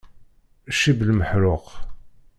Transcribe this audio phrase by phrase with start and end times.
[0.73, 1.65] Ccib lmeḥṛuq!